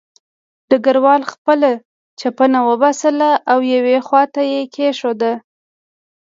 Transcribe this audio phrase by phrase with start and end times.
[0.69, 1.69] ډګروال خپله
[2.19, 5.33] چپنه وباسله او یوې خوا ته یې کېښوده